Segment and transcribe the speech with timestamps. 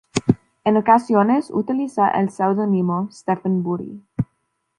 [0.63, 4.01] En ocasiones utiliza el seudónimo "Stephen Bury".